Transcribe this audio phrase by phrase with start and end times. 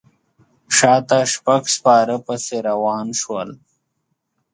[0.77, 3.49] شاته شپږ سپاره پسې روان شول.